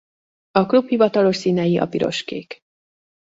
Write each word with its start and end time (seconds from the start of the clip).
A 0.51 0.65
klub 0.65 0.87
hivatalos 0.87 1.35
színei 1.35 1.77
a 1.77 1.87
piros-kék. 1.87 2.59